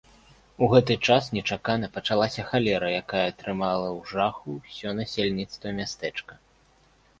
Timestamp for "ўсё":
4.59-4.97